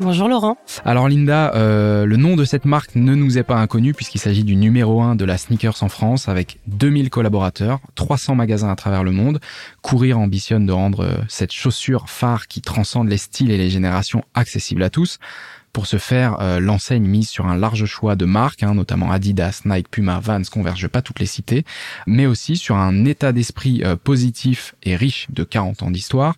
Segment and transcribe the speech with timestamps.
[0.00, 0.56] Bonjour Laurent.
[0.84, 4.44] Alors Linda, euh, le nom de cette marque ne nous est pas inconnu puisqu'il s'agit
[4.44, 9.02] du numéro 1 de la sneakers en France avec 2000 collaborateurs, 300 magasins à travers
[9.02, 9.40] le monde.
[9.82, 14.22] Courir ambitionne de rendre euh, cette chaussure phare qui transcende les styles et les générations
[14.34, 15.18] accessible à tous.
[15.78, 19.60] Pour ce faire, euh, l'enseigne mise sur un large choix de marques, hein, notamment Adidas,
[19.64, 21.64] Nike, Puma, Vans, Converse, vais pas toutes les citer,
[22.04, 26.34] mais aussi sur un état d'esprit euh, positif et riche de 40 ans d'histoire.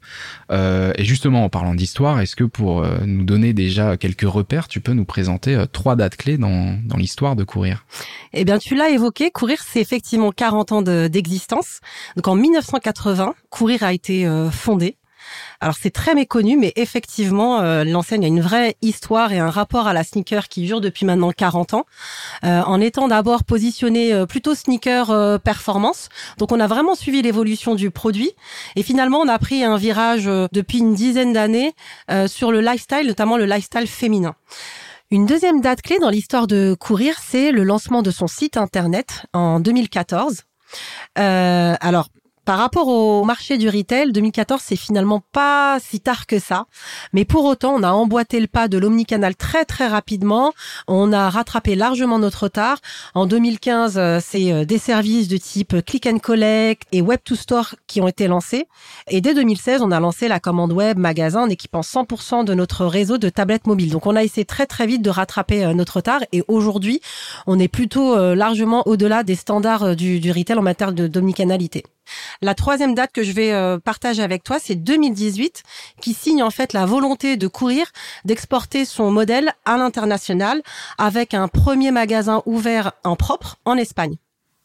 [0.53, 4.83] Euh, et justement, en parlant d'histoire, est-ce que pour nous donner déjà quelques repères, tu
[4.83, 7.87] peux nous présenter trois dates clés dans, dans l'histoire de Courir?
[8.35, 11.81] Eh bien, tu l'as évoqué, Courir, c'est effectivement 40 ans d'existence.
[12.17, 14.99] Donc en 1980, Courir a été fondé
[15.61, 19.87] alors c'est très méconnu, mais effectivement, euh, l'enseigne a une vraie histoire et un rapport
[19.87, 21.87] à la sneaker qui dure depuis maintenant 40 ans,
[22.45, 26.09] euh, en étant d'abord positionné euh, plutôt sneaker performance.
[26.39, 28.33] Donc on a vraiment suivi l'évolution du produit
[28.77, 31.75] et finalement on a pris un virage depuis une dizaine d'années
[32.27, 34.35] sur le lifestyle, notamment le lifestyle féminin.
[35.11, 39.27] Une deuxième date clé dans l'histoire de Courir, c'est le lancement de son site internet
[39.33, 40.45] en 2014.
[41.19, 42.09] Euh, alors,
[42.51, 46.67] par rapport au marché du retail, 2014, c'est finalement pas si tard que ça.
[47.13, 50.53] Mais pour autant, on a emboîté le pas de l'omnicanal très très rapidement.
[50.89, 52.79] On a rattrapé largement notre retard.
[53.15, 57.37] En 2015, euh, c'est euh, des services de type click and collect et web to
[57.37, 58.67] store qui ont été lancés.
[59.07, 62.85] Et dès 2016, on a lancé la commande web magasin en équipant 100% de notre
[62.85, 63.93] réseau de tablettes mobiles.
[63.93, 66.23] Donc on a essayé très très vite de rattraper euh, notre retard.
[66.33, 67.01] Et aujourd'hui,
[67.47, 71.85] on est plutôt largement au-delà des standards du, du retail en matière d'omnicanalité.
[72.43, 75.63] La troisième date que je vais euh, partager avec toi, c'est 2018,
[76.01, 77.87] qui signe en fait la volonté de courir,
[78.25, 80.63] d'exporter son modèle à l'international
[80.99, 84.17] avec un premier magasin ouvert en propre en Espagne.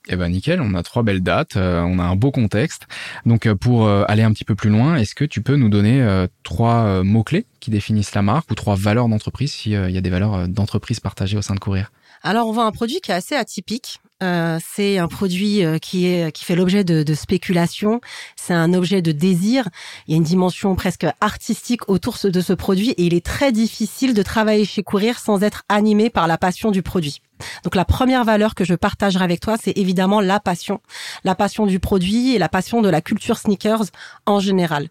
[0.07, 2.84] Eh ben nickel, on a trois belles dates, euh, on a un beau contexte.
[3.25, 6.25] Donc euh, pour aller un petit peu plus loin, est-ce que tu peux nous donner
[6.44, 10.47] trois mots-clés qui définissent la marque ou trois valeurs d'entreprise s'il y a des valeurs
[10.47, 11.91] d'entreprise partagées au sein de Courir?
[12.22, 14.00] Alors on voit un produit qui est assez atypique.
[14.24, 18.00] Euh, c'est un produit euh, qui est qui fait l'objet de, de spéculation.
[18.38, 19.68] C'est un objet de désir.
[20.08, 23.52] Il y a une dimension presque artistique autour de ce produit et il est très
[23.52, 27.22] difficile de travailler chez Courir sans être animé par la passion du produit.
[27.64, 30.80] Donc la première valeur que je partagerai avec toi, c'est évidemment la passion,
[31.26, 33.86] la passion du produit et la passion de la culture sneakers
[34.26, 34.88] en général.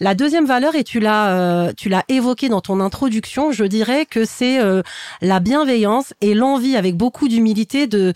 [0.00, 4.06] La deuxième valeur, et tu l'as euh, tu l'as évoqué dans ton introduction, je dirais
[4.06, 4.82] que c'est euh,
[5.20, 8.12] la bienveillance et l'envie avec beaucoup d'humilité de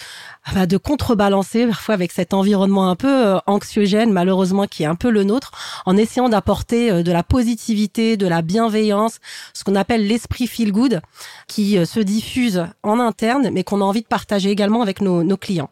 [0.55, 4.95] bah, de contrebalancer parfois avec cet environnement un peu euh, anxiogène malheureusement qui est un
[4.95, 5.53] peu le nôtre
[5.87, 9.19] en essayant d'apporter de la positivité, de la bienveillance,
[9.53, 11.01] ce qu'on appelle l'esprit feel good
[11.47, 15.71] qui se diffuse en interne mais qu'on a envie de partager également avec nos clients.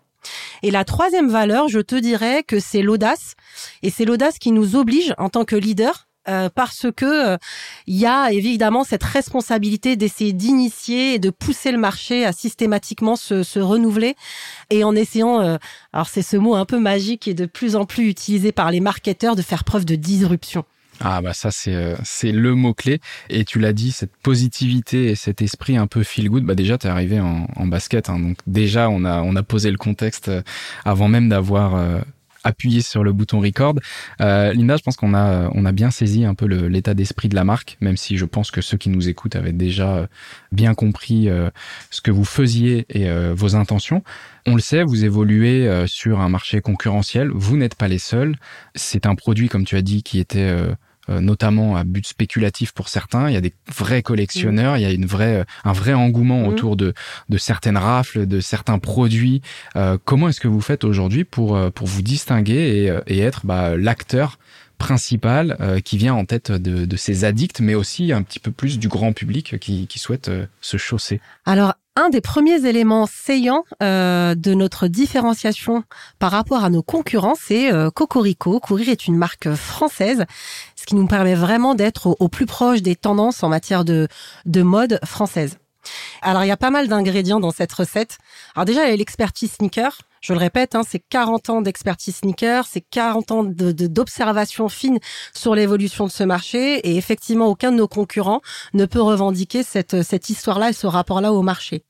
[0.63, 3.35] Et la troisième valeur, je te dirais que c'est l'audace.
[3.83, 7.37] Et c'est l'audace qui nous oblige en tant que leader euh, parce que il euh,
[7.87, 13.43] y a évidemment cette responsabilité d'essayer d'initier et de pousser le marché à systématiquement se,
[13.43, 14.17] se renouveler
[14.71, 15.59] et en essayant, euh,
[15.93, 18.81] alors c'est ce mot un peu magique et de plus en plus utilisé par les
[18.81, 20.65] marketeurs, de faire preuve de disruption.
[21.01, 25.11] Ah bah ça c'est euh, c'est le mot clé et tu l'as dit cette positivité
[25.11, 28.39] et cet esprit un peu feel good bah déjà t'es arrivé en, basket hein, donc
[28.47, 30.43] déjà on a on a posé le contexte euh,
[30.85, 31.75] avant même d'avoir
[32.45, 33.75] euh, appuyé sur le bouton record.
[34.21, 37.35] Euh, Linda, je pense qu'on a on a bien saisi un peu l'état d'esprit de
[37.35, 40.09] la marque, même si je pense que ceux qui nous écoutent avaient déjà
[40.53, 41.29] bien compris
[41.91, 44.03] ce que vous faisiez et vos intentions.
[44.47, 47.31] On le sait, vous évoluez sur un marché concurrentiel.
[47.33, 48.37] Vous n'êtes pas les seuls.
[48.75, 50.75] C'est un produit, comme tu as dit, qui était euh,
[51.09, 53.29] notamment à but spéculatif pour certains.
[53.29, 56.43] Il y a des vrais collectionneurs, il y a une vraie, euh, un vrai engouement
[56.43, 56.49] mm.
[56.49, 56.95] autour de,
[57.29, 59.43] de certaines rafles, de certains produits.
[59.77, 62.55] Euh, comment est-ce que vous faites aujourd'hui pour, pour vous distinguer
[63.09, 64.39] et, et être bah, l'acteur
[64.79, 68.79] principal qui vient en tête de, de, ces addicts, mais aussi un petit peu plus
[68.79, 70.31] du grand public qui, qui souhaite
[70.61, 71.21] se chausser?
[71.47, 75.85] Alors, un des premiers éléments saillants euh, de notre différenciation
[76.19, 78.59] par rapport à nos concurrents, c'est euh, Cocorico.
[78.59, 80.25] Courir est une marque française,
[80.75, 84.09] ce qui nous permet vraiment d'être au, plus proche des tendances en matière de,
[84.47, 85.59] de mode française.
[86.23, 88.19] Alors, il y a pas mal d'ingrédients dans cette recette.
[88.57, 89.99] Alors déjà, il y l'expertise sneaker.
[90.25, 94.99] Je le répète, hein, c'est 40 ans d'expertise sneaker, c'est 40 ans d'observation fine
[95.35, 98.41] sur l'évolution de ce marché et effectivement aucun de nos concurrents
[98.73, 101.83] ne peut revendiquer cette, cette histoire-là et ce rapport-là au marché.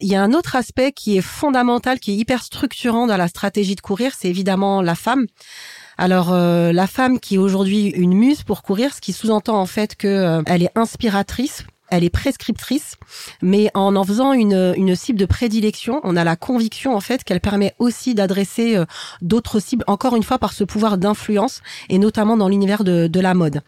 [0.00, 3.28] Il y a un autre aspect qui est fondamental, qui est hyper structurant dans la
[3.28, 5.24] stratégie de courir, c'est évidemment la femme.
[5.96, 9.66] Alors euh, la femme qui est aujourd'hui une muse pour courir, ce qui sous-entend en
[9.66, 12.96] fait que euh, elle est inspiratrice elle est prescriptrice,
[13.42, 17.22] mais en en faisant une, une cible de prédilection, on a la conviction en fait
[17.22, 18.86] qu'elle permet aussi d'adresser euh,
[19.20, 21.60] d'autres cibles, encore une fois par ce pouvoir d'influence,
[21.90, 23.60] et notamment dans l'univers de, de la mode.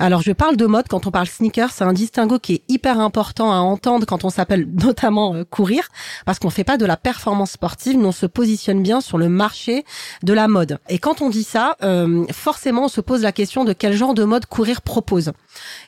[0.00, 2.98] Alors je parle de mode, quand on parle sneaker, c'est un distinguo qui est hyper
[2.98, 5.88] important à entendre quand on s'appelle notamment euh, courir,
[6.26, 9.28] parce qu'on fait pas de la performance sportive, mais on se positionne bien sur le
[9.28, 9.84] marché
[10.24, 10.78] de la mode.
[10.88, 14.14] Et quand on dit ça, euh, forcément on se pose la question de quel genre
[14.14, 15.30] de mode courir propose.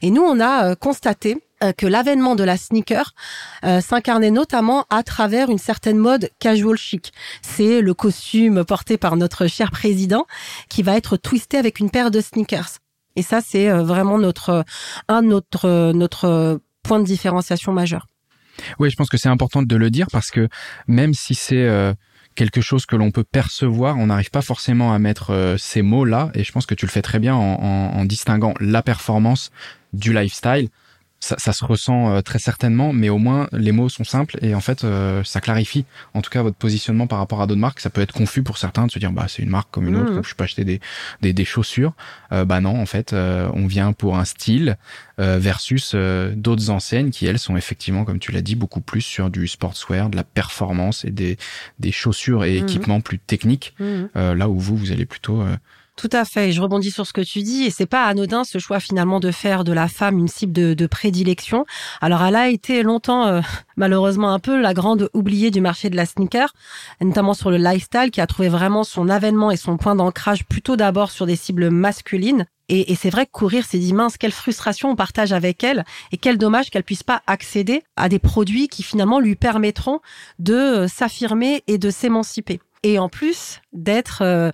[0.03, 1.37] Et nous, on a constaté euh,
[1.77, 3.15] que l'avènement de la sneaker
[3.65, 7.13] euh, s'incarnait notamment à travers une certaine mode casual chic.
[7.43, 10.27] C'est le costume porté par notre cher président
[10.69, 12.79] qui va être twisté avec une paire de sneakers.
[13.17, 14.65] Et ça, c'est euh, vraiment notre
[15.09, 18.07] un notre notre point de différenciation majeur.
[18.79, 20.49] Oui, je pense que c'est important de le dire parce que
[20.87, 21.95] même si c'est
[22.35, 26.45] quelque chose que l'on peut percevoir, on n'arrive pas forcément à mettre ces mots-là, et
[26.45, 29.51] je pense que tu le fais très bien en, en distinguant la performance
[29.93, 30.69] du lifestyle
[31.21, 34.55] ça, ça, se ressent euh, très certainement, mais au moins les mots sont simples et
[34.55, 35.85] en fait euh, ça clarifie
[36.15, 37.81] en tout cas votre positionnement par rapport à d'autres marques.
[37.81, 39.97] Ça peut être confus pour certains de se dire bah c'est une marque comme une
[39.97, 40.25] autre, mmh.
[40.25, 40.81] je peux acheter des,
[41.21, 41.93] des, des chaussures.
[42.33, 44.77] Euh, bah non, en fait on vient pour un style
[45.19, 49.47] versus d'autres enseignes qui elles sont effectivement comme tu l'as dit beaucoup plus sur du
[49.47, 51.37] sportswear, de la performance et des,
[51.79, 52.65] des chaussures et mmh.
[52.65, 53.75] équipements plus techniques.
[53.79, 54.05] Mmh.
[54.15, 55.45] là où vous vous allez plutôt
[56.01, 56.51] tout à fait.
[56.51, 57.65] je rebondis sur ce que tu dis.
[57.65, 60.87] Et c'est pas anodin ce choix finalement de faire de la femme une cible de,
[60.87, 61.67] prédilection.
[62.01, 63.43] Alors elle a été longtemps, euh,
[63.77, 66.55] malheureusement un peu, la grande oubliée du marché de la sneaker,
[67.03, 70.75] notamment sur le lifestyle, qui a trouvé vraiment son avènement et son point d'ancrage plutôt
[70.75, 72.47] d'abord sur des cibles masculines.
[72.71, 76.17] Et, c'est vrai que courir s'est dit mince, quelle frustration on partage avec elle et
[76.17, 80.01] quel dommage qu'elle puisse pas accéder à des produits qui finalement lui permettront
[80.39, 84.51] de euh, s'affirmer et de s'émanciper et en plus d'être euh,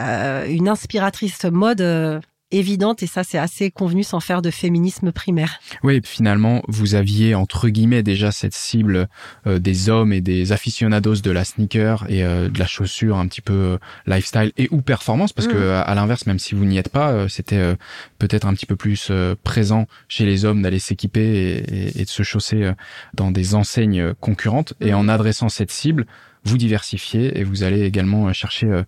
[0.00, 5.12] euh, une inspiratrice mode euh, évidente et ça c'est assez convenu sans faire de féminisme
[5.12, 5.60] primaire.
[5.82, 9.08] Oui, finalement vous aviez entre guillemets déjà cette cible
[9.46, 13.78] des hommes et des aficionados de la sneaker et de la chaussure un petit peu
[14.06, 15.82] lifestyle et ou performance parce que mm.
[15.86, 17.74] à, l'inverse même si vous n'y êtes pas c'était
[18.18, 19.10] peut-être un petit peu plus
[19.42, 22.72] présent chez les hommes d'aller s'équiper et, et, de se chausser
[23.14, 24.96] dans des enseignes concurrentes et mm.
[24.96, 26.06] en adressant cette cible
[26.44, 28.82] vous diversifiez et vous allez également euh, chercher euh,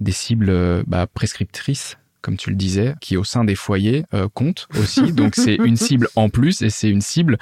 [0.00, 4.66] des cibles euh, bah, prescriptrices comme tu le disais, qui au sein des foyers compte
[4.80, 5.12] aussi.
[5.12, 7.36] Donc c'est une cible en plus et c'est une cible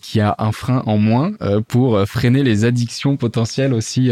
[0.00, 1.32] qui a un frein en moins
[1.68, 4.10] pour freiner les addictions potentielles aussi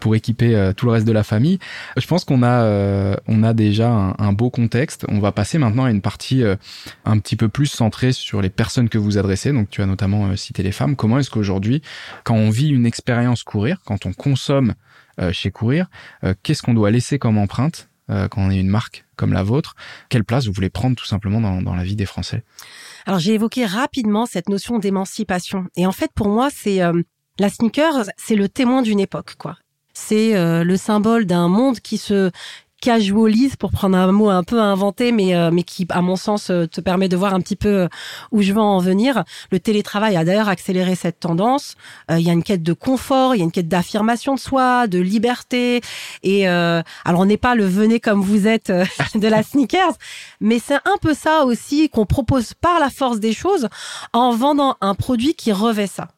[0.00, 1.60] pour équiper tout le reste de la famille.
[1.96, 5.06] Je pense qu'on a on a déjà un, un, beau contexte.
[5.08, 6.42] On va passer maintenant à une partie
[7.04, 9.52] un petit peu plus centrée sur les personnes que vous adressez.
[9.52, 10.96] Donc tu as notamment cité les femmes.
[10.96, 11.82] Comment est-ce qu'aujourd'hui,
[12.24, 14.74] quand on vit une expérience courir, quand on consomme
[15.32, 15.86] chez courir,
[16.42, 19.74] qu'est-ce qu'on doit laisser comme empreinte euh, quand on est une marque comme la vôtre
[20.08, 22.42] Quelle place vous voulez prendre tout simplement dans, dans la vie des Français?
[23.06, 25.66] Alors j'ai évoqué rapidement cette notion d'émancipation.
[25.76, 27.02] Et en fait, pour moi, c'est euh,
[27.38, 29.56] la sneaker, c'est le témoin d'une époque, quoi.
[29.92, 32.30] C'est euh, le symbole d'un monde qui se
[32.80, 36.50] casualise, pour prendre un mot un peu inventé, mais, euh, mais qui, à mon sens,
[36.50, 37.88] euh, te permet de voir un petit peu euh,
[38.32, 39.24] où je veux en venir.
[39.50, 41.74] Le télétravail a d'ailleurs accéléré cette tendance.
[42.10, 44.86] Il y a une quête de confort, il y a une quête d'affirmation de soi,
[44.86, 45.80] de liberté.
[46.22, 48.72] Et alors, on n'est pas le venez comme vous êtes
[49.14, 49.94] de la sneakers,
[50.40, 53.68] mais c'est un peu ça aussi qu'on propose par la force des choses
[54.12, 56.08] en vendant un produit qui revêt ça.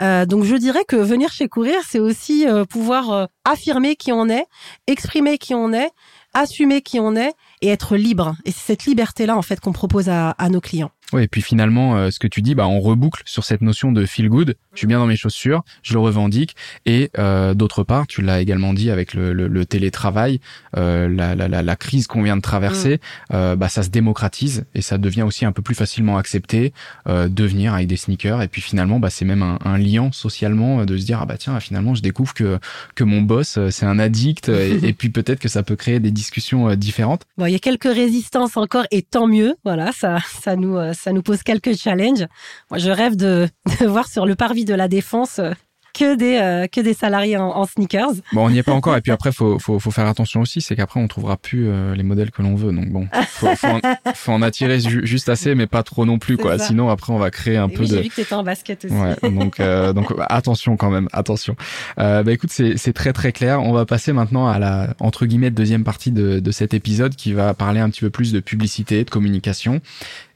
[0.00, 4.12] Euh, donc je dirais que venir chez Courir, c'est aussi euh, pouvoir euh, affirmer qui
[4.12, 4.46] on est,
[4.86, 5.90] exprimer qui on est,
[6.32, 8.36] assumer qui on est et être libre.
[8.44, 10.90] Et c'est cette liberté-là en fait qu'on propose à nos clients.
[11.12, 13.92] Oui, et puis finalement, euh, ce que tu dis, bah, on reboucle sur cette notion
[13.92, 14.56] de feel good.
[14.74, 16.56] Je suis bien dans mes chaussures, je le revendique.
[16.86, 20.40] Et euh, d'autre part, tu l'as également dit avec le, le, le télétravail,
[20.76, 23.34] euh, la, la, la, crise qu'on vient de traverser, mm.
[23.34, 26.72] euh, bah, ça se démocratise et ça devient aussi un peu plus facilement accepté
[27.08, 28.42] euh, de venir avec des sneakers.
[28.42, 31.36] Et puis finalement, bah, c'est même un, un, lien socialement de se dire ah bah
[31.36, 32.58] tiens, finalement, je découvre que
[32.94, 34.48] que mon boss c'est un addict.
[34.48, 37.22] et, puis peut-être que ça peut créer des discussions différentes.
[37.36, 39.54] Bon, il y a quelques résistances encore, et tant mieux.
[39.64, 42.26] Voilà, ça ça nous ça nous pose quelques challenges.
[42.70, 43.48] Moi, je rêve de,
[43.86, 45.52] voir sur le parvis de la Défense euh,
[45.94, 48.14] que des euh, que des salariés en, sneakers.
[48.32, 48.96] Bon, on n'y est pas encore.
[48.96, 51.94] Et puis après, faut faut, faut faire attention aussi, c'est qu'après on trouvera plus euh,
[51.94, 52.72] les modèles que l'on veut.
[52.72, 53.80] Donc bon, faut, faut, en,
[54.14, 56.58] faut en attirer juste assez, mais pas trop non plus, quoi.
[56.58, 57.86] Sinon après on va créer un peu de.
[57.86, 58.94] J'ai vu que t'étais en basket aussi.
[58.94, 61.56] Ouais, donc euh, donc attention quand même, attention.
[61.96, 63.62] bah écoute, c'est c'est très très clair.
[63.62, 67.32] On va passer maintenant à la entre guillemets deuxième partie de de cet épisode qui
[67.32, 69.80] va parler un petit peu plus de publicité, de communication.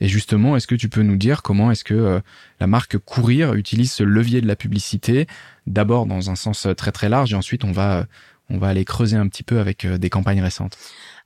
[0.01, 2.21] Et justement, est-ce que tu peux nous dire comment est-ce que
[2.61, 5.27] la marque Courir utilise ce levier de la publicité,
[5.67, 8.07] d'abord dans un sens très très large, et ensuite on va
[8.51, 10.79] on va aller creuser un petit peu avec euh, des campagnes récentes.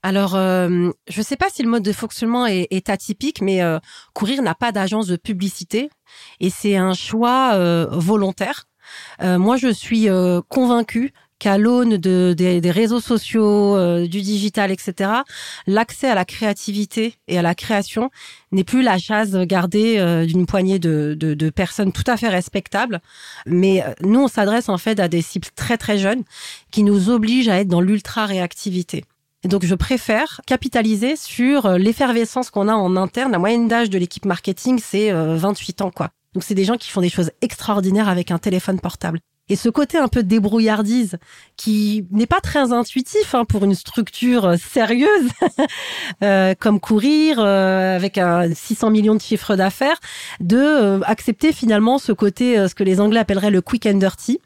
[0.02, 3.78] Alors, euh, je ne sais pas si le mode de fonctionnement est, atypique, mais euh,
[4.14, 5.90] Courir n'a pas d'agence de publicité
[6.40, 7.56] et c'est un choix
[7.88, 8.66] volontaire.
[9.20, 10.08] moi, je suis
[10.48, 11.12] convaincue
[11.42, 15.10] qu'à l'aune de, des, réseaux sociaux, euh, du digital, etc.,
[15.66, 18.12] l'accès à la créativité et à la création
[18.52, 22.28] n'est plus la chasse gardée euh, d'une poignée de, de, de, personnes tout à fait
[22.28, 23.00] respectables.
[23.44, 26.22] Mais euh, nous, on s'adresse en fait à des cibles très très jeunes
[26.70, 29.04] qui nous obligent à être dans l'ultra-réactivité.
[29.42, 33.32] Et donc, je préfère capitaliser sur l'effervescence qu'on a en interne.
[33.32, 36.10] La moyenne d'âge de l'équipe marketing, c'est 28 ans, quoi.
[36.34, 39.18] Donc, c'est des gens qui font des choses extraordinaires avec un téléphone portable.
[39.48, 41.18] Et ce côté un peu débrouillardise
[41.56, 45.28] qui n'est pas très intuitif hein, pour une structure euh, sérieuse
[46.22, 49.98] euh, comme courir euh, avec un 600 millions de chiffres d'affaires,
[50.40, 54.40] de accepter finalement ce côté, ce que les Anglais appelleraient le quick and dirty.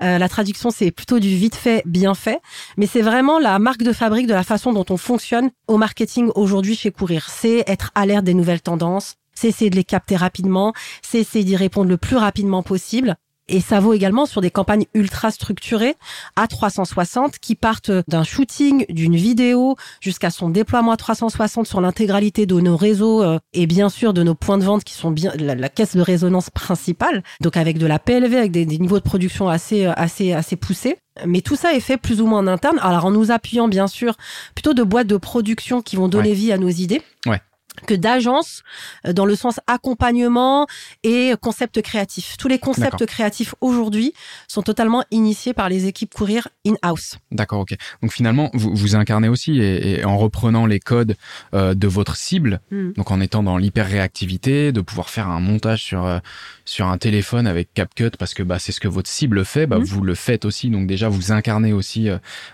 [0.00, 2.40] la traduction, c'est plutôt du vite fait, bien fait,
[2.76, 6.30] mais c'est vraiment la marque de fabrique de la façon dont on fonctionne au marketing
[6.34, 7.28] aujourd'hui chez Courir.
[7.28, 11.56] C'est être alerte des nouvelles tendances, c'est essayer de les capter rapidement, c'est essayer d'y
[11.56, 13.16] répondre le plus rapidement possible.
[13.48, 15.96] Et ça vaut également sur des campagnes ultra structurées
[16.36, 22.46] à 360 qui partent d'un shooting, d'une vidéo jusqu'à son déploiement à 360 sur l'intégralité
[22.46, 25.32] de nos réseaux euh, et bien sûr de nos points de vente qui sont bien
[25.36, 27.22] la, caisse de résonance principale.
[27.40, 30.56] Donc avec de la PLV, avec des, des niveaux de production assez euh, assez assez
[30.56, 30.98] poussés.
[31.26, 32.78] Mais tout ça est fait plus ou moins en interne.
[32.80, 34.14] Alors en nous appuyant bien sûr
[34.54, 37.02] plutôt de boîtes de production qui vont donner vie à nos idées.
[37.26, 37.40] Ouais
[37.86, 38.62] que d'agence
[39.06, 40.66] euh, dans le sens accompagnement
[41.02, 42.36] et concept créatif.
[42.38, 44.12] Tous les concepts créatifs aujourd'hui
[44.48, 47.18] sont totalement initiés par les équipes courir in-house.
[47.30, 47.74] D'accord, ok.
[48.02, 51.16] Donc finalement, vous, vous incarnez aussi et, en reprenant les codes
[51.54, 52.92] euh, de votre cible, hmm.
[52.92, 56.18] donc en étant dans l'hyper-réactivité, de pouvoir faire un montage sur euh,
[56.64, 59.78] sur un téléphone avec CapCut parce que bah c'est ce que votre cible fait, bah
[59.78, 59.84] hmm.
[59.84, 60.70] vous le faites aussi.
[60.70, 62.08] Donc déjà vous incarnez aussi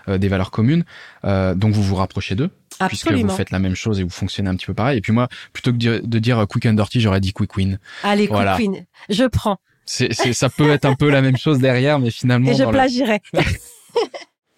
[0.07, 0.83] des valeurs communes.
[1.23, 2.49] donc vous vous rapprochez d'eux
[2.87, 4.97] puisque vous faites la même chose et vous fonctionnez un petit peu pareil.
[4.97, 7.79] Et puis moi, plutôt que de dire, quick and dirty, j'aurais dit quick win.
[8.03, 9.57] Allez, quick win, je prends.
[9.85, 12.51] C'est, ça peut être un peu la même chose derrière, mais finalement.
[12.51, 13.21] Et je plagierai.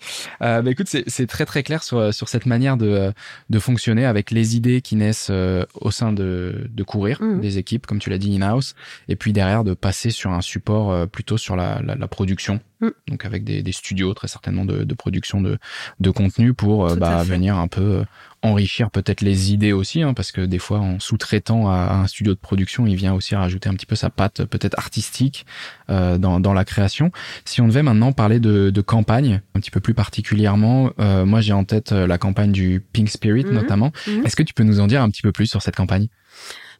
[0.41, 3.11] Euh, bah écoute, c'est très très clair sur, sur cette manière de,
[3.49, 7.41] de fonctionner avec les idées qui naissent euh, au sein de, de courir mmh.
[7.41, 8.75] des équipes, comme tu l'as dit in-house,
[9.07, 12.61] et puis derrière de passer sur un support euh, plutôt sur la, la, la production,
[12.81, 12.89] mmh.
[13.07, 15.57] donc avec des, des, studios très certainement de, de production de,
[15.99, 18.03] de contenu pour bah, venir un peu
[18.43, 22.33] enrichir peut-être les idées aussi, hein, parce que des fois, en sous-traitant à, un studio
[22.33, 25.45] de production, il vient aussi rajouter un petit peu sa patte peut-être artistique
[25.89, 27.11] euh, dans, dans, la création.
[27.45, 31.41] Si on devait maintenant parler de, de campagne, un petit peu plus particulièrement, euh, moi
[31.41, 33.53] j'ai en tête euh, la campagne du Pink Spirit mhm.
[33.53, 33.91] notamment.
[34.07, 34.25] Mhm.
[34.25, 36.07] Est-ce que tu peux nous en dire un petit peu plus sur cette campagne?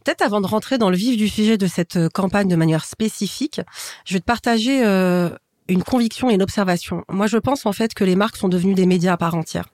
[0.04, 3.60] Peut-être avant de rentrer dans le vif du sujet de cette campagne de manière spécifique,
[4.06, 5.30] je vais te partager euh,
[5.68, 7.04] une conviction et une observation.
[7.10, 9.70] Moi, je pense en fait que les marques sont devenues des médias à part entière,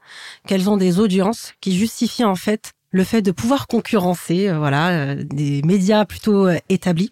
[0.47, 4.89] qu'elles ont des audiences qui justifient en fait le fait de pouvoir concurrencer, euh, voilà,
[4.89, 7.11] euh, des médias plutôt euh, établis.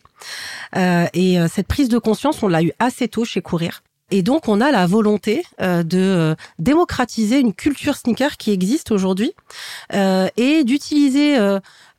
[0.75, 3.81] et cette prise de conscience, on l'a eu assez tôt chez Courir.
[4.11, 9.33] Et donc, on a la volonté de démocratiser une culture sneaker qui existe aujourd'hui
[9.91, 11.37] et d'utiliser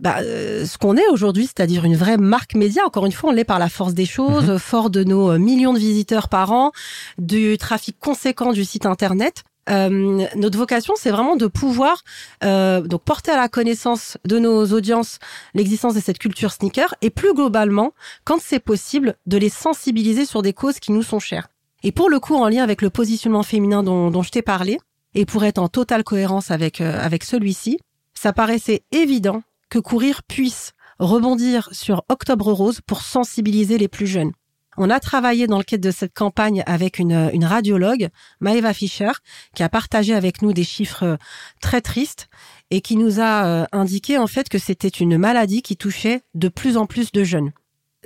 [0.02, 2.84] bah, euh, ce qu'on est aujourd'hui, c'est-à-dire une vraie marque média.
[2.84, 4.58] Encore une fois, on l'est par la force des choses, mhm.
[4.58, 6.72] fort de nos euh, millions de visiteurs par an,
[7.18, 9.44] du trafic conséquent du site internet.
[9.70, 12.02] Euh, notre vocation, c'est vraiment de pouvoir
[12.42, 15.20] euh, donc porter à la connaissance de nos audiences
[15.54, 17.92] l'existence de cette culture sneaker et plus globalement,
[18.24, 21.46] quand c'est possible, de les sensibiliser sur des causes qui nous sont chères.
[21.82, 24.78] Et pour le coup, en lien avec le positionnement féminin dont, dont je t'ai parlé,
[25.14, 27.78] et pour être en totale cohérence avec avec celui-ci,
[28.14, 34.32] ça paraissait évident que Courir puisse rebondir sur Octobre Rose pour sensibiliser les plus jeunes.
[34.78, 38.08] On a travaillé dans le cadre de cette campagne avec une, une radiologue,
[38.40, 39.10] Maeva Fischer,
[39.54, 41.18] qui a partagé avec nous des chiffres
[41.60, 42.28] très tristes
[42.70, 46.48] et qui nous a euh, indiqué en fait que c'était une maladie qui touchait de
[46.48, 47.52] plus en plus de jeunes.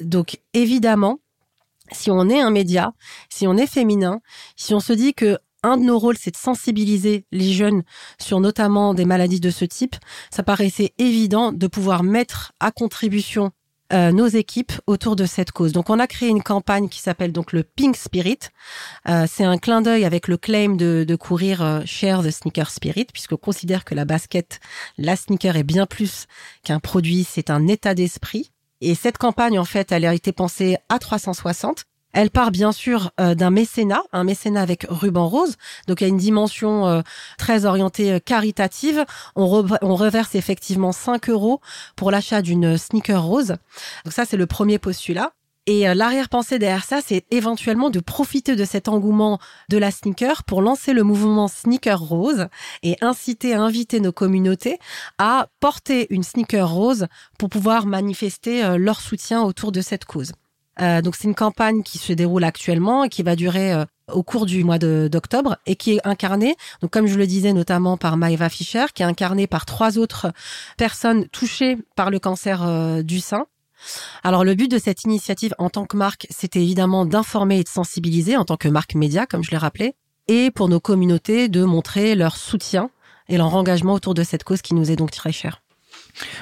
[0.02, 1.20] Donc évidemment,
[1.92, 2.92] si on est un média,
[3.30, 4.20] si on est féminin,
[4.56, 7.82] si on se dit que un de nos rôles, c'est de sensibiliser les jeunes
[8.20, 9.96] sur notamment des maladies de ce type.
[10.30, 13.50] Ça paraissait évident de pouvoir mettre à contribution
[13.92, 15.72] euh, nos équipes autour de cette cause.
[15.72, 18.38] Donc on a créé une campagne qui s'appelle donc le Pink Spirit.
[19.08, 23.06] Euh, c'est un clin d'œil avec le claim de, courir euh, Share the Sneaker Spirit,
[23.12, 24.58] puisqu'on considère que la basket,
[24.98, 26.26] la sneaker est bien plus
[26.64, 28.50] qu'un produit, c'est un état d'esprit.
[28.80, 31.84] Et cette campagne, en fait, elle a été pensée à 360.
[32.12, 35.56] Elle part bien sûr euh, d'un mécénat, un mécénat avec ruban rose.
[35.86, 37.02] Donc il y a une dimension euh,
[37.36, 39.04] très orientée euh, caritative.
[39.34, 41.60] On, reverse effectivement 5 euros
[41.94, 43.56] pour l'achat d'une sneaker rose.
[44.04, 45.32] Donc ça c'est le premier postulat.
[45.66, 50.62] Et l'arrière-pensée derrière ça, c'est éventuellement de profiter de cet engouement de la sneaker pour
[50.62, 52.46] lancer le mouvement Sneaker Rose
[52.84, 54.78] et inciter inviter nos communautés
[55.18, 57.06] à porter une sneaker rose
[57.38, 60.32] pour pouvoir manifester leur soutien autour de cette cause.
[60.80, 64.22] Euh, donc c'est une campagne qui se déroule actuellement et qui va durer euh, au
[64.22, 68.16] cours du mois d'octobre et qui est incarnée, donc comme je le disais notamment par
[68.16, 70.32] Maeva Fischer, qui est incarnée par trois autres
[70.76, 73.46] personnes touchées par le cancer euh, du sein.
[74.22, 77.68] Alors le but de cette initiative en tant que marque, c'était évidemment d'informer et de
[77.68, 79.94] sensibiliser en tant que marque média, comme je l'ai rappelé,
[80.28, 82.90] et pour nos communautés de montrer leur soutien
[83.28, 85.62] et leur engagement autour de cette cause qui nous est donc très chère.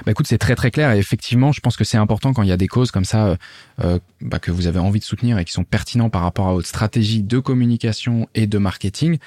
[0.05, 2.49] Bah écoute, c'est très très clair et effectivement, je pense que c'est important quand il
[2.49, 3.37] y a des causes comme ça euh,
[3.83, 6.53] euh, bah, que vous avez envie de soutenir et qui sont pertinents par rapport à
[6.53, 9.19] votre stratégie de communication et de marketing.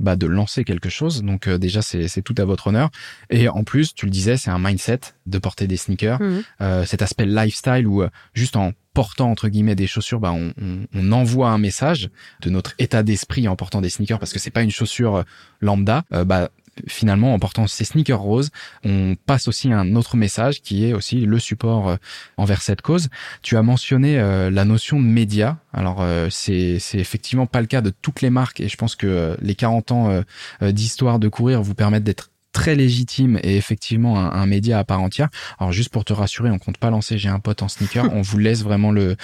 [0.00, 1.22] Bah, de lancer quelque chose.
[1.22, 2.90] Donc euh, déjà, c'est tout à votre honneur.
[3.30, 6.20] Et en plus, tu le disais, c'est un mindset de porter des sneakers.
[6.20, 6.84] Mmh.
[6.86, 11.12] cet aspect lifestyle où juste en portant entre guillemets des chaussures, bah, on, on, on
[11.12, 12.10] envoie un message
[12.42, 15.24] de notre état d'esprit en portant des sneakers parce que c'est pas une chaussure
[15.60, 16.04] lambda.
[16.10, 16.50] bah,
[16.86, 18.50] finalement, en portant ces sneakers roses,
[18.84, 21.96] on passe aussi un autre message qui est aussi le support euh,
[22.36, 23.08] envers cette cause.
[23.42, 25.58] Tu as mentionné euh, la notion de média.
[25.72, 29.36] Alors, euh, c'est effectivement pas le cas de toutes les marques et je pense que
[29.40, 30.22] les 40 ans
[30.62, 35.28] d'histoire de courir vous permettent d'être très légitime et effectivement un, média à part entière.
[35.58, 38.22] Alors juste pour te rassurer, on compte pas lancer j'ai un pote en sneaker, on
[38.22, 39.16] vous laisse vraiment le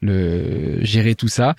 [0.00, 1.54] le gérer tout ça.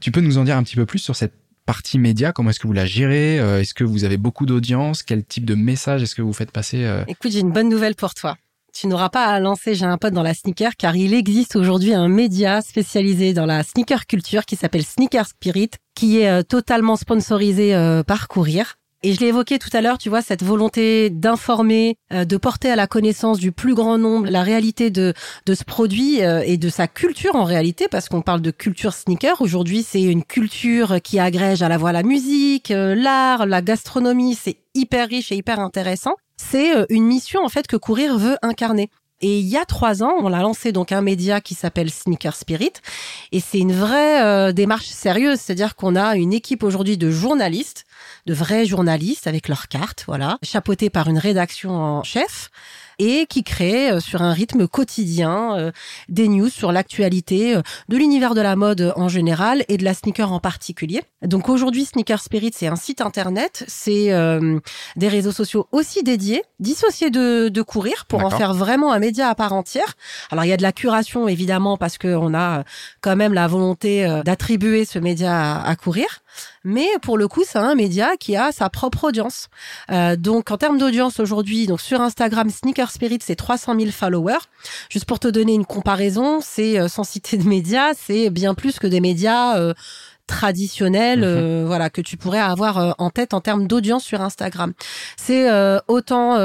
[0.00, 1.34] tu peux nous en dire un petit peu plus sur cette
[1.68, 5.02] partie média, comment est-ce que vous la gérez euh, Est-ce que vous avez beaucoup d'audience
[5.02, 7.04] Quel type de message est-ce que vous faites passer euh?
[7.08, 8.38] Écoute, j'ai une bonne nouvelle pour toi.
[8.72, 11.92] Tu n'auras pas à lancer J'ai un pote dans la sneaker car il existe aujourd'hui
[11.92, 16.96] un média spécialisé dans la sneaker culture qui s'appelle Sneaker Spirit qui est euh, totalement
[16.96, 17.74] sponsorisé
[18.06, 18.76] par Courir.
[19.04, 22.68] Et je l'ai évoqué tout à l'heure, tu vois, cette volonté d'informer, euh, de porter
[22.68, 25.14] à la connaissance du plus grand nombre la réalité de,
[25.46, 28.92] de ce produit euh, et de sa culture en réalité, parce qu'on parle de culture
[28.92, 29.40] sneaker.
[29.40, 34.34] Aujourd'hui, c'est une culture qui agrège à la fois la musique, euh, l'art, la gastronomie.
[34.34, 36.16] C'est hyper riche et hyper intéressant.
[36.36, 38.90] C'est une mission en fait que Courir veut incarner.
[39.20, 42.36] Et il y a trois ans, on a lancé donc un média qui s'appelle Sneaker
[42.36, 42.74] Spirit.
[43.32, 45.40] Et c'est une vraie euh, démarche sérieuse.
[45.40, 47.84] C'est-à-dire qu'on a une équipe aujourd'hui de journalistes,
[48.28, 52.50] de vrais journalistes avec leurs cartes, voilà, chapeautés par une rédaction en chef
[52.98, 55.72] et qui crée euh, sur un rythme quotidien euh,
[56.08, 59.94] des news sur l'actualité euh, de l'univers de la mode en général et de la
[59.94, 61.02] sneaker en particulier.
[61.22, 64.12] Donc aujourd'hui, Sneaker Spirit, c'est un site internet, c'est
[64.96, 69.28] des réseaux sociaux aussi dédiés, dissociés de, de courir pour en faire vraiment un média
[69.28, 69.96] à part entière.
[70.30, 72.64] Alors il y a de la curation évidemment parce qu'on a
[73.00, 76.22] quand même la volonté d'attribuer ce média à, à courir.
[76.64, 79.48] Mais pour le coup, c'est un média qui a sa propre audience.
[79.90, 84.38] Euh, donc en termes d'audience aujourd'hui, donc sur Instagram, Sneaker Spirit, c'est 300 000 followers.
[84.90, 88.78] Juste pour te donner une comparaison, c'est euh, sans citer de médias, c'est bien plus
[88.78, 89.74] que des médias euh,
[90.26, 91.24] traditionnels, mhm.
[91.24, 94.72] euh, voilà, que tu pourrais avoir en tête en termes d'audience sur Instagram.
[95.16, 95.48] C'est
[95.88, 96.36] autant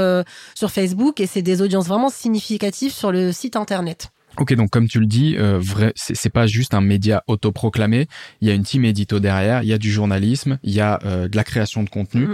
[0.55, 4.09] sur Facebook et c'est des audiences vraiment significatives sur le site internet.
[4.37, 8.07] Ok, donc comme tu le dis, euh, vrai, c'est pas juste un média autoproclamé.
[8.41, 10.99] Il y a une team édito derrière, il y a du journalisme, il y a
[11.03, 12.29] de la création de contenu.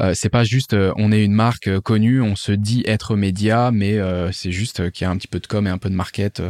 [0.00, 3.16] Euh, c'est pas juste euh, on est une marque euh, connue, on se dit être
[3.16, 3.98] média, mais
[4.32, 6.42] c'est juste qu'il y a un petit peu de com et un peu de market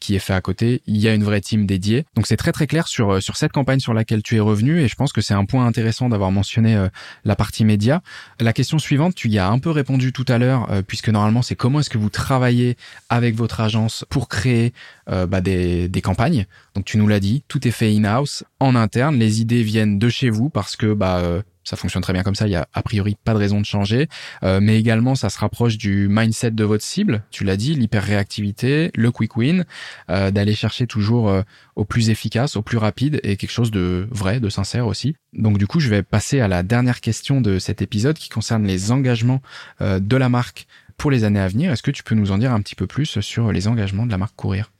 [0.00, 0.82] qui est fait à côté.
[0.86, 2.04] Il y a une vraie team dédiée.
[2.14, 4.88] Donc c'est très très clair sur sur cette campagne sur laquelle tu es revenu et
[4.88, 6.86] je pense que c'est un point intéressant d'avoir mentionné
[7.24, 8.02] la partie média.
[8.40, 11.56] La question suivante, tu y as un peu répondu tout à l'heure puisque normalement c'est
[11.56, 12.76] comment est-ce que vous travaillez
[13.08, 14.72] avec votre agence pour créer
[15.06, 16.46] bah, des, des campagnes.
[16.74, 20.08] Donc tu nous l'as dit, tout est fait in-house, en interne, les idées viennent de
[20.08, 22.82] chez vous parce que bah ça fonctionne très bien comme ça, il y a a
[22.82, 24.08] priori pas de raison de changer.
[24.44, 27.24] Euh, mais également, ça se rapproche du mindset de votre cible.
[27.30, 29.64] Tu l'as dit, l'hyper-réactivité, le quick win,
[30.08, 31.42] euh, d'aller chercher toujours euh,
[31.74, 35.16] au plus efficace, au plus rapide et quelque chose de vrai, de sincère aussi.
[35.32, 38.64] Donc du coup, je vais passer à la dernière question de cet épisode qui concerne
[38.64, 39.42] les engagements
[39.80, 41.72] de la marque pour les années à venir.
[41.72, 44.10] Est-ce que tu peux nous en dire un petit peu plus sur les engagements de
[44.12, 44.70] la marque Courir?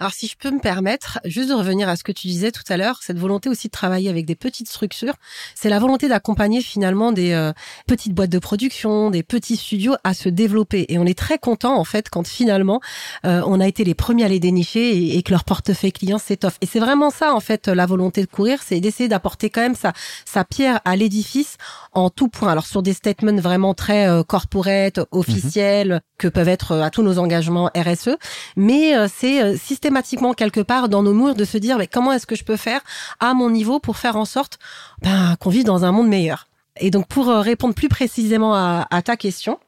[0.00, 2.62] Alors si je peux me permettre, juste de revenir à ce que tu disais tout
[2.70, 5.12] à l'heure, cette volonté aussi de travailler avec des petites structures,
[5.54, 7.52] c'est la volonté d'accompagner finalement des euh,
[7.86, 10.86] petites boîtes de production, des petits studios à se développer.
[10.88, 12.80] Et on est très content en fait quand finalement
[13.26, 16.56] euh, on a été les premiers à les dénicher et, que leur portefeuille client s'étoffe.
[16.62, 19.74] Et c'est vraiment ça en fait la volonté de courir, c'est d'essayer d'apporter quand même
[19.74, 19.92] sa,
[20.24, 21.58] sa pierre à l'édifice
[21.92, 22.52] en tout point.
[22.52, 26.00] Alors sur des statements vraiment très euh, corporate, officiels, mhm.
[26.16, 28.16] que peuvent être à tous nos engagements RSE,
[28.56, 29.89] mais c'est systématiquement
[30.36, 32.80] quelque part dans nos murs de se dire mais comment est-ce que je peux faire
[33.18, 34.58] à mon niveau pour faire en sorte
[35.02, 36.46] ben, qu'on vive dans un monde meilleur?
[36.80, 39.58] Et donc pour euh, répondre plus précisément à, ta question,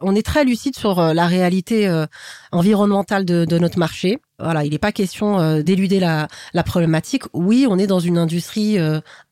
[0.00, 2.06] on est très lucide sur euh, la réalité euh,
[2.52, 4.18] environnementale de, notre marché.
[4.42, 7.24] Voilà, il n'est pas question euh, d'éluder la, la, problématique.
[7.32, 8.78] Oui, on est dans une industrie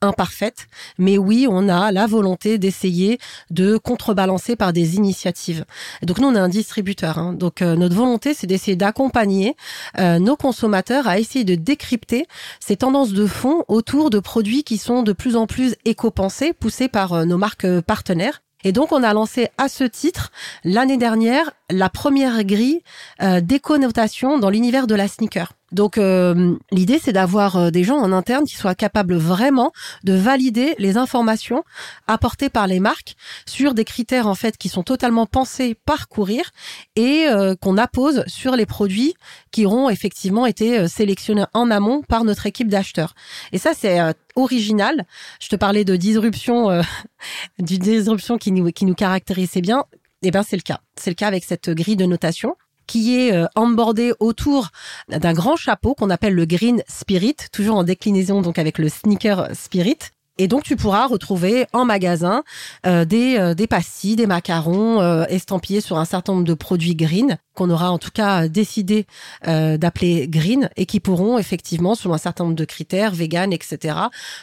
[0.01, 0.67] imparfaite,
[0.99, 3.19] mais oui, on a la volonté d'essayer
[3.51, 5.65] de contrebalancer par des initiatives.
[6.03, 7.19] donc nous, on est un distributeur.
[7.19, 7.33] Hein.
[7.33, 9.57] donc notre volonté, c'est d'essayer d'accompagner
[9.99, 12.27] nos consommateurs à essayer de décrypter
[12.61, 16.89] ces tendances de fond autour de produits qui sont de plus en plus éco-pensés, poussés
[16.89, 20.33] par nos marques partenaires et donc, on a lancé à ce titre,
[20.65, 22.83] l'année dernière, la première grille
[23.23, 25.53] euh, d'éco-notation dans l'univers de la sneaker.
[25.73, 30.15] Donc euh, l'idée c'est d'avoir euh, des gens en interne qui soient capables vraiment de
[30.15, 31.63] valider les informations
[32.07, 36.51] apportées par les marques sur des critères en fait qui sont totalement pensés par courir
[36.97, 39.15] et euh, qu'on appose sur les produits
[39.51, 43.15] qui auront effectivement été sélectionnés en amont par notre équipe d'acheteurs.
[43.53, 43.99] Et ça c'est
[44.37, 45.07] original.
[45.41, 46.83] Je te parlais de disruption
[47.59, 49.85] du disruption qui nous qui nous caractérisait bien.
[50.23, 50.81] Eh ben c'est le cas.
[50.97, 52.57] C'est le cas avec cette grille de notation
[52.89, 54.71] qui est euh, embordé autour
[55.09, 59.51] d'un grand chapeau qu'on appelle le Green Spirit, toujours en déclinaison donc avec le sneaker
[59.55, 59.99] Spirit.
[60.39, 62.45] Et donc tu pourras retrouver en magasin
[62.87, 66.95] euh, des, euh, des pastilles, des macarons euh, estampillés sur un certain nombre de produits
[66.95, 69.05] green qu'on aura en tout cas décidé
[69.45, 73.99] d'appeler green et qui pourront effectivement, selon un certain nombre de critères, vegan, etc.,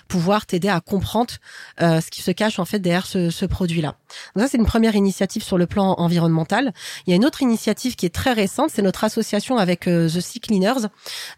[0.09, 1.33] pouvoir t'aider à comprendre
[1.79, 3.95] ce qui se cache en fait derrière ce, ce produit-là.
[4.35, 6.73] Donc ça c'est une première initiative sur le plan environnemental.
[7.07, 10.19] Il y a une autre initiative qui est très récente, c'est notre association avec The
[10.19, 10.89] Sea Cleaners,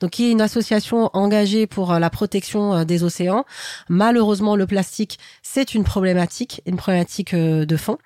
[0.01, 3.45] donc qui est une association engagée pour la protection des océans.
[3.87, 7.97] Malheureusement le plastique, c'est une problématique, une problématique euh, de fond.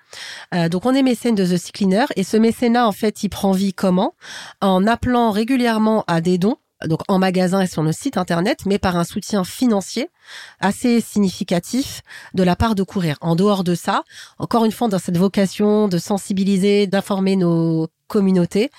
[0.54, 1.72] Euh, donc, on est mécène de The Sea
[2.16, 4.14] et ce mécénat, en fait, il prend vie comment?
[4.60, 8.78] En appelant régulièrement à des dons donc en magasin et sur nos site internet, mais
[8.78, 10.08] par un soutien financier
[10.60, 12.02] assez significatif
[12.34, 13.16] de la part de Courir.
[13.20, 14.02] En dehors de ça,
[14.38, 18.70] encore une fois, dans cette vocation de sensibiliser, d'informer nos communautés,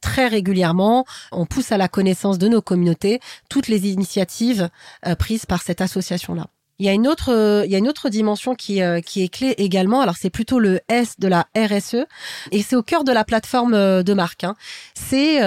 [0.00, 4.68] très régulièrement, on pousse à la connaissance de nos communautés toutes les initiatives
[5.06, 6.46] euh, prises par cette association-là.
[6.78, 9.22] Il y a une autre, euh, il y a une autre dimension qui, euh, qui
[9.22, 10.02] est clé également.
[10.02, 12.04] Alors c'est plutôt le S de la RSE
[12.52, 14.44] et c'est au cœur de la plateforme euh, de marque.
[14.44, 14.56] Hein.
[14.94, 15.40] C'est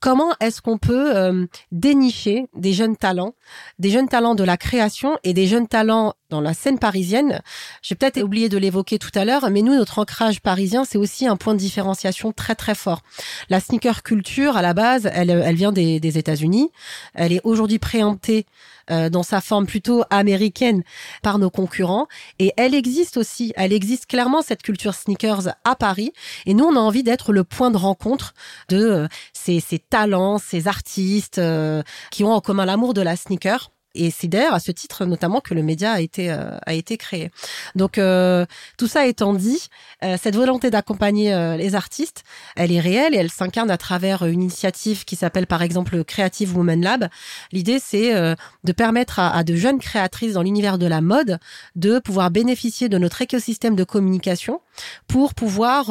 [0.00, 3.34] comment est-ce qu'on peut dénicher des jeunes talents,
[3.78, 7.42] des jeunes talents de la création et des jeunes talents dans la scène parisienne?
[7.82, 11.26] J'ai peut-être oublié de l'évoquer tout à l'heure, mais nous, notre ancrage parisien, c'est aussi
[11.26, 13.02] un point de différenciation très très fort.
[13.48, 16.70] La sneaker culture, à la base, elle, elle vient des, des États-Unis.
[17.14, 18.46] Elle est aujourd'hui préemptée
[18.90, 20.82] euh, dans sa forme plutôt américaine
[21.22, 22.08] par nos concurrents.
[22.40, 26.12] Et elle existe aussi, elle existe clairement cette culture sneakers à Paris.
[26.46, 28.34] Et nous, on a envie d'être le point de rencontre
[28.68, 33.16] de euh, ces, ces, talents, ces artistes euh, qui ont en commun l'amour de la
[33.16, 36.74] sneaker et c'est d'ailleurs à ce titre notamment que le média a été euh, a
[36.74, 37.30] été créé.
[37.74, 38.46] Donc euh,
[38.78, 39.68] tout ça étant dit,
[40.04, 41.10] euh, cette volonté d'accompagner
[41.58, 42.24] les artistes,
[42.56, 46.56] elle est réelle et elle s'incarne à travers une initiative qui s'appelle par exemple Creative
[46.56, 47.08] Women Lab.
[47.52, 51.38] L'idée c'est de permettre à, à, de jeunes créatrices dans l'univers de la mode
[51.76, 54.60] de pouvoir bénéficier de notre écosystème de communication
[55.08, 55.90] pour pouvoir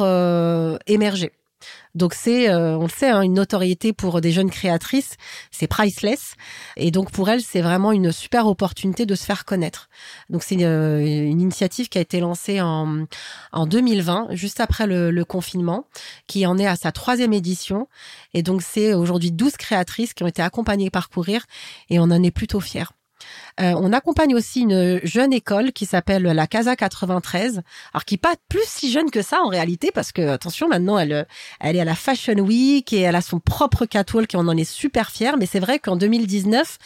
[0.86, 1.32] émerger.
[1.94, 5.16] Donc c'est, euh, on le sait, hein, une notoriété pour des jeunes créatrices,
[5.50, 6.34] c'est priceless.
[6.76, 9.88] Et donc pour elles, c'est vraiment une super opportunité de se faire connaître.
[10.28, 13.06] Donc c'est une, euh, initiative qui a été lancée en,
[13.52, 15.86] en 2020, juste après le, le, confinement,
[16.26, 17.88] qui en est à sa troisième édition.
[18.34, 21.44] Et donc c'est aujourd'hui 12 créatrices qui ont été accompagnées par Courir
[21.88, 22.99] et on en est plutôt fiers.
[23.60, 27.62] Euh, on accompagne aussi une jeune école qui s'appelle la Casa 93,
[27.92, 30.98] alors qui n'est pas plus si jeune que ça en réalité, parce que attention, maintenant
[30.98, 31.26] elle,
[31.60, 34.56] elle est à la Fashion Week et elle a son propre catwalk et on en
[34.56, 35.32] est super fiers.
[35.38, 36.78] Mais c'est vrai qu'en 2019,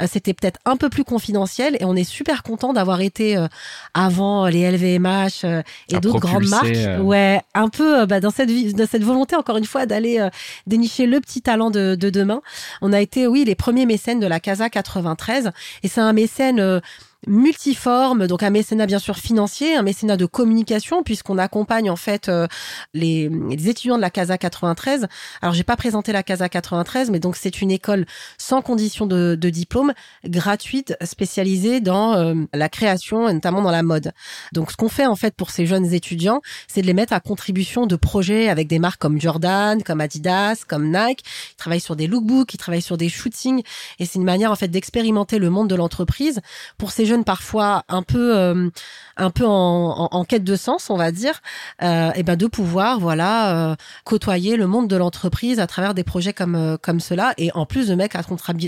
[0.00, 3.48] euh, c'était peut-être un peu plus confidentiel et on est super content d'avoir été euh,
[3.94, 5.44] avant les LVMH
[5.88, 6.72] et d'autres grandes marques.
[7.00, 10.26] Ouais, un peu bah, dans cette dans cette volonté encore une fois d'aller
[10.66, 12.40] dénicher le petit talent de, de demain.
[12.80, 16.58] On a été oui les premiers mécènes de la Casa 93 et c'est un mécène
[16.58, 16.80] euh,
[17.26, 22.28] multiforme, donc un mécénat bien sûr financier, un mécénat de communication, puisqu'on accompagne en fait
[22.28, 22.46] euh,
[22.94, 25.06] les, les, étudiants de la CASA 93.
[25.40, 28.06] Alors j'ai pas présenté la CASA 93, mais donc c'est une école
[28.38, 29.92] sans condition de, de diplôme,
[30.24, 34.12] gratuite, spécialisée dans euh, la création et notamment dans la mode.
[34.52, 37.20] Donc ce qu'on fait en fait pour ces jeunes étudiants, c'est de les mettre à
[37.20, 41.22] contribution de projets avec des marques comme Jordan, comme Adidas, comme Nike.
[41.52, 43.62] Ils travaillent sur des lookbooks, ils travaillent sur des shootings,
[44.00, 46.40] et c'est une manière en fait d'expérimenter le monde de l'entreprise
[46.78, 48.70] pour ces jeunes parfois un peu euh,
[49.16, 51.40] un peu en, en, quête de sens, on va dire,
[51.82, 56.04] euh, et ben de pouvoir voilà euh, côtoyer le monde de l'entreprise à travers des
[56.04, 58.22] projets comme euh, comme cela et en plus de mettre à,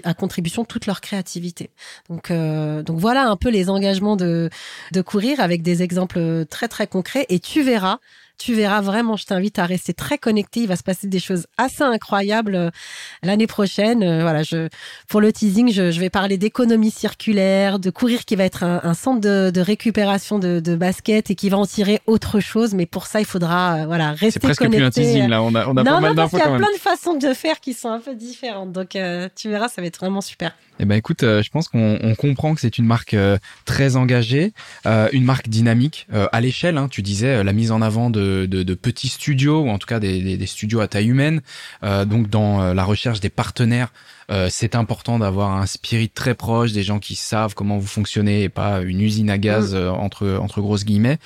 [0.04, 1.70] à contribution toute leur créativité.
[2.09, 4.50] Donc donc voilà un peu les engagements de
[4.92, 7.98] de courir avec des exemples très très concrets et tu verras
[8.38, 10.61] tu verras vraiment, je t'invite à rester très connecté.
[10.61, 12.70] Il va se passer des choses assez incroyables euh,
[13.23, 14.03] l'année prochaine.
[14.03, 14.68] Euh, voilà, je,
[15.09, 18.81] pour le teasing, je, je vais parler d'économie circulaire, de courir qui va être un,
[18.83, 22.75] un centre de, de récupération de, de, basket et qui va en tirer autre chose.
[22.75, 24.40] Mais pour ça, il faudra euh, voilà rester connecté.
[24.40, 25.42] C'est presque plus un teasing là.
[25.42, 26.37] On a, on a pas mal d'infos.
[26.37, 28.73] Il y a plein de façons de faire qui sont un peu différentes.
[28.73, 28.99] Donc
[29.37, 30.55] tu verras, ça va être vraiment super.
[30.81, 33.16] Eh ben écoute, je pense qu'on on comprend que c'est une marque
[33.64, 34.53] très engagée,
[34.85, 36.79] une marque dynamique à l'échelle.
[36.79, 40.00] Hein, tu disais la mise en avant de de, petits studios ou en tout cas
[40.00, 41.40] des, studios à taille humaine.
[41.82, 43.92] Euh, donc dans euh, la recherche des partenaires,
[44.30, 48.42] euh, c'est important d'avoir un spirit très proche, des gens qui savent comment vous fonctionnez
[48.42, 49.88] et pas une usine à gaz mm.
[49.88, 51.18] entre entre grosses guillemets.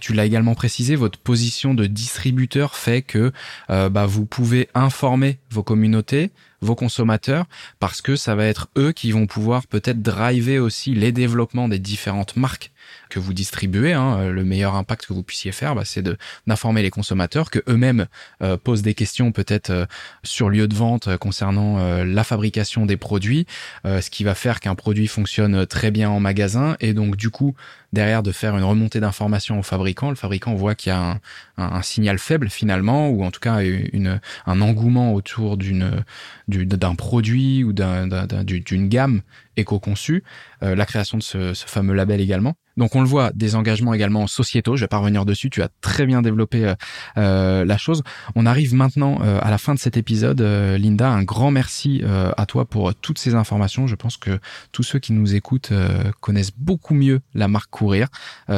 [0.00, 3.32] tu l'as également précisé, votre position de distributeur fait que
[3.68, 7.46] bah, vous pouvez informer vos communautés, vos consommateurs,
[7.78, 11.78] parce que ça va être eux qui vont pouvoir peut-être driver aussi les développements des
[11.78, 12.71] différentes marques
[13.08, 16.04] que vous distribuez, hein, euh, le meilleur impact que vous puissiez faire, bah, c'est
[16.46, 18.06] d'informer les consommateurs que eux-mêmes
[18.42, 19.86] euh, posent des questions peut-être euh,
[20.22, 21.62] sur lieu de vente concernant
[22.04, 23.46] la fabrication des produits,
[23.84, 27.54] ce qui va faire qu'un produit fonctionne très bien en magasin et donc du coup
[27.92, 30.10] derrière de faire une remontée d'informations au fabricant.
[30.10, 31.18] Le fabricant voit qu'il y a
[31.58, 37.72] un, signal faible finalement, ou en tout cas une, un engouement autour d'un produit ou
[37.72, 39.20] d'une gamme
[39.56, 40.24] éco-conçue.
[40.60, 42.56] la création de ce, ce fameux label également.
[42.76, 44.76] Donc on le voit, des engagements également sociétaux.
[44.76, 45.50] Je vais pas revenir dessus.
[45.50, 46.74] Tu as très bien développé euh,
[47.18, 48.02] euh la chose.
[48.34, 50.40] On arrive maintenant euh, à la fin de cet épisode.
[50.40, 52.02] Euh, Linda, un grand merci
[52.36, 53.86] à toi pour toutes ces informations.
[53.86, 54.38] Je pense que
[54.72, 55.72] tous ceux qui nous écoutent
[56.20, 58.08] connaissent beaucoup mieux la marque Courir,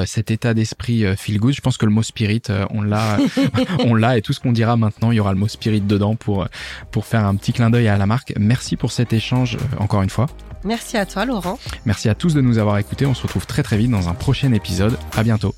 [0.07, 1.55] cet état d'esprit feel good.
[1.55, 3.19] Je pense que le mot spirit, on l'a,
[3.81, 6.17] on l'a et tout ce qu'on dira maintenant, il y aura le mot spirit dedans
[6.17, 6.49] pour
[6.91, 8.33] pour faire un petit clin d'œil à la marque.
[8.39, 10.27] Merci pour cet échange encore une fois.
[10.85, 11.59] Merci à toi, Laurent.
[11.87, 13.07] Merci à tous de nous avoir écoutés.
[13.07, 14.99] On se retrouve très très vite dans un prochain épisode.
[15.17, 15.55] À bientôt.